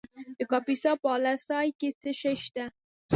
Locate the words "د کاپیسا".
0.37-0.91